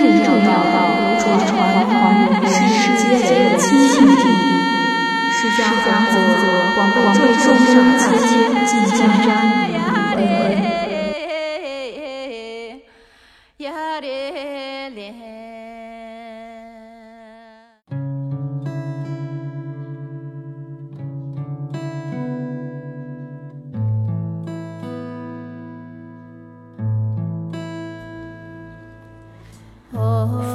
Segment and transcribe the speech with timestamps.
[0.00, 1.28] 助妙道流传
[1.84, 2.00] 寰
[2.40, 3.04] 宇世世间
[3.50, 4.22] 的清净地，
[5.30, 6.14] 释迦法则
[6.74, 6.96] 广被
[7.34, 9.28] 众生皆尽尽瞻
[14.90, 14.94] 礼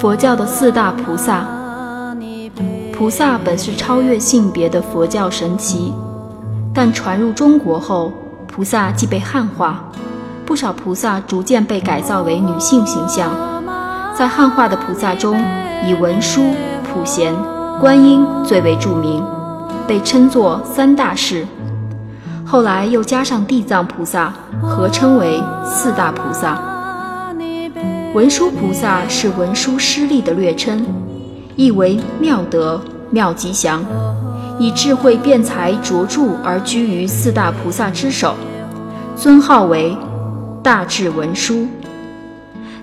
[0.05, 1.47] 佛教的四大菩萨，
[2.93, 5.91] 菩萨本是超越性别的佛教神奇，
[6.75, 8.13] 但传入中国后，
[8.45, 9.83] 菩萨即被汉化，
[10.45, 13.31] 不少菩萨逐渐被改造为女性形象。
[14.13, 15.43] 在汉化的菩萨中，
[15.87, 17.33] 以文殊、普贤、
[17.81, 19.25] 观音最为著名，
[19.87, 21.47] 被称作三大士。
[22.45, 26.74] 后来又加上地藏菩萨，合称为四大菩萨。
[28.15, 30.85] 文殊菩萨是文殊师利的略称，
[31.57, 33.85] 意为妙德、妙吉祥，
[34.57, 38.33] 以智慧辩才卓著而居于四大菩萨之首，
[39.17, 39.93] 尊号为
[40.63, 41.67] 大智文殊。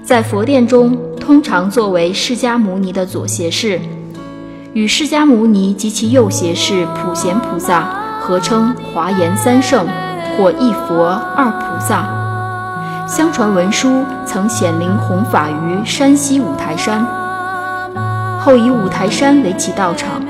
[0.05, 3.80] 在佛殿中，通常作为释迦牟尼的左胁侍，
[4.75, 7.88] 与释迦牟尼及其右胁侍普贤菩萨
[8.20, 9.86] 合称华严三圣
[10.36, 12.22] 或一佛二菩萨。
[13.06, 17.06] 相传文殊曾显灵弘法于山西五台山，
[18.41, 20.22] 后以五台山为其道场。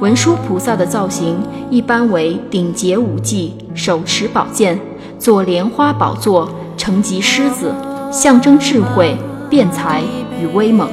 [0.00, 4.78] 文殊菩萨的造型一般为顶结五髻，手持宝剑，
[5.18, 7.74] 坐莲花宝座，乘及狮子，
[8.12, 9.16] 象征智慧、
[9.50, 10.02] 辩才
[10.40, 10.88] 与威猛。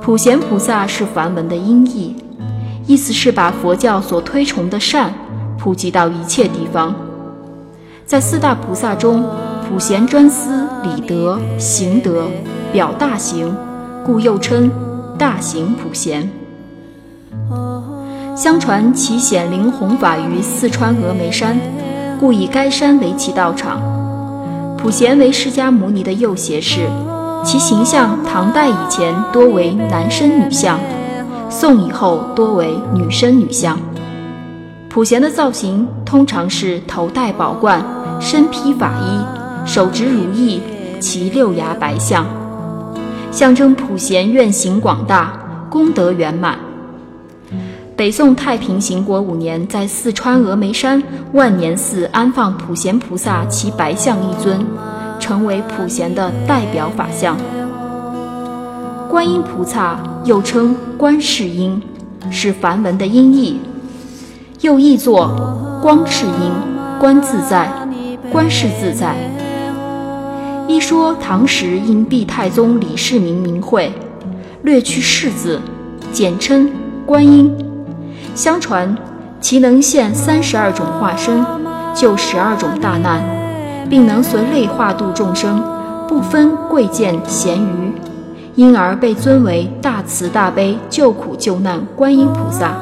[0.00, 2.16] 普贤菩萨是梵文的音译，
[2.86, 5.12] 意思是把佛教所推崇的善
[5.58, 6.94] 普及到一切地方。
[8.04, 9.24] 在四大菩萨中，
[9.72, 12.26] 普贤专司理德行德，
[12.74, 13.56] 表大行，
[14.04, 14.70] 故又称
[15.16, 16.30] 大行普贤。
[18.36, 21.58] 相传其显灵弘法于四川峨眉山，
[22.20, 23.80] 故以该山为其道场。
[24.76, 26.86] 普贤为释迦牟尼的右胁侍，
[27.42, 30.78] 其形象唐代以前多为男身女相，
[31.48, 33.78] 宋以后多为女身女相。
[34.90, 37.82] 普贤的造型通常是头戴宝冠，
[38.20, 39.41] 身披法衣。
[39.64, 40.60] 手执如意，
[41.00, 42.26] 其六牙白象，
[43.30, 45.32] 象征普贤愿行广大，
[45.70, 46.58] 功德圆满。
[47.96, 51.02] 北宋太平行国五年，在四川峨眉山
[51.32, 54.66] 万年寺安放普贤菩萨其白象一尊，
[55.20, 57.36] 成为普贤的代表法相。
[59.08, 61.80] 观音菩萨又称观世音，
[62.30, 63.60] 是梵文的音译，
[64.62, 66.50] 又译作光世音、
[66.98, 67.70] 观自在、
[68.32, 69.14] 观世自在。
[70.72, 73.92] 一说唐时因毕太宗李世民名讳，
[74.62, 75.60] 略去世字，
[76.14, 76.72] 简称
[77.04, 77.54] 观音。
[78.34, 78.96] 相传
[79.38, 81.44] 其能现三十二种化身，
[81.94, 83.22] 救十二种大难，
[83.90, 85.62] 并能随类化度众生，
[86.08, 87.92] 不分贵贱贤愚，
[88.54, 92.72] 因而被尊为大慈大悲救苦救难观音菩萨，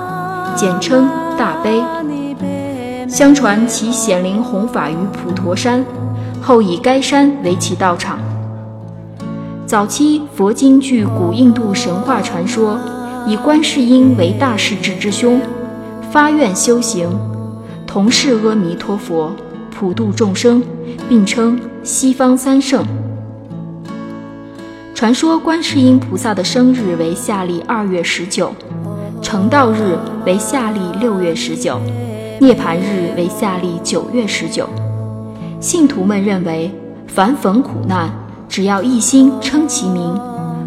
[0.55, 1.83] 简称大悲。
[3.09, 5.85] 相传其显灵弘法于普陀山。
[6.41, 8.19] 后以该山为其道场。
[9.67, 12.79] 早期佛经据古印度神话传说，
[13.27, 15.41] 以观世音为大势至之兄，
[16.11, 17.09] 发愿修行，
[17.87, 19.33] 同是阿弥陀佛，
[19.71, 20.63] 普度众生，
[21.09, 22.85] 并称西方三圣。
[24.95, 28.53] 传说观世音菩萨的生日为夏历二月十九，
[29.23, 31.81] 成道日为夏历六月十九，
[32.41, 34.69] 涅盘日为夏历九月十九。
[35.61, 36.75] 信徒们认为，
[37.07, 38.11] 凡逢苦难，
[38.49, 40.19] 只要一心称其名，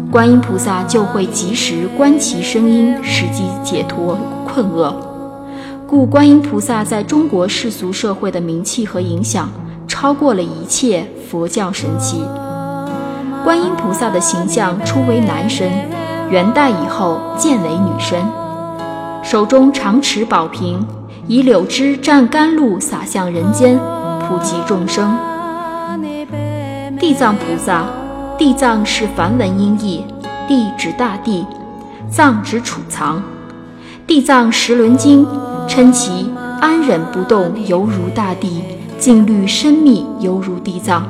[0.08, 4.16] 观音菩萨就会及时观其声音，使其解脱
[4.46, 4.94] 困厄。
[5.84, 9.50] 故观音菩萨在中国世俗社会的名气和影响，
[9.88, 12.22] 超过了一切佛教神奇。
[13.42, 15.68] 观音菩萨的形象初为男身，
[16.30, 18.24] 元代以后渐为女身，
[19.24, 20.86] 手中常持宝瓶，
[21.26, 23.76] 以柳枝蘸甘露洒向人间。
[24.26, 25.16] 普及众生。
[26.98, 27.84] 地藏菩萨，
[28.38, 30.04] 地藏是梵文音译，
[30.48, 31.44] 地指大地，
[32.08, 33.22] 藏指储藏。
[34.06, 35.26] 地藏十轮经
[35.68, 36.30] 称其
[36.60, 38.62] 安忍不动，犹如大地；
[38.98, 41.06] 静虑深密，犹如地藏。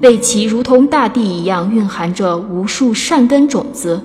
[0.00, 4.02] 为其如同大地一样，蕴含着无数善根种子。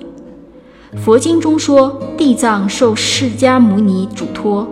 [1.04, 4.68] 佛经中说，地藏受释迦牟尼嘱托。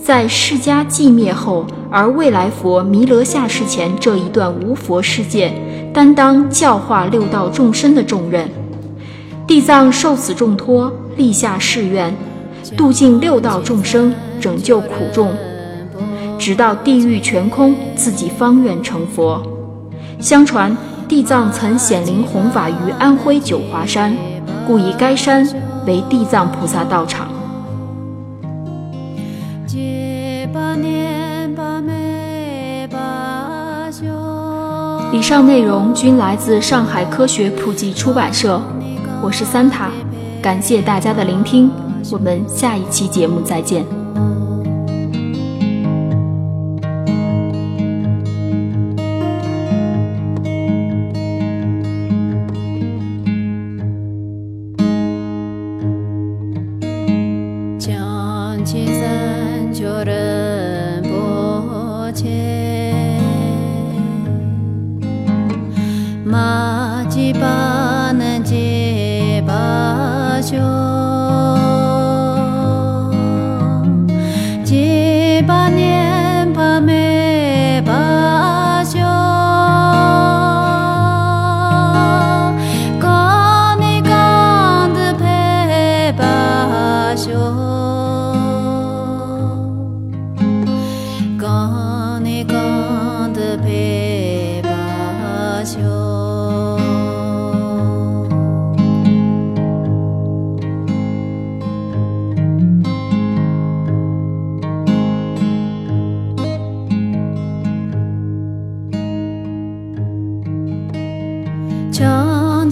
[0.00, 5.52] 在释迦寂灭后，而未来佛弥勒下世前这一段无佛世界，
[5.92, 8.48] 担当教化六道众生的重任。
[9.46, 12.14] 地藏受此重托，立下誓愿，
[12.76, 15.32] 度尽六道众生，拯救苦众，
[16.38, 19.42] 直到地狱全空，自己方愿成佛。
[20.20, 20.74] 相传
[21.06, 24.16] 地藏曾显灵弘法于安徽九华山，
[24.66, 25.46] 故以该山
[25.86, 27.28] 为地藏菩萨道场。
[35.10, 38.60] 以上内容均来自上海科学普及出版社。
[39.22, 39.88] 我是三塔，
[40.42, 41.70] 感谢大家的聆听，
[42.12, 43.97] 我们下一期节目再见。
[67.38, 67.67] 吧。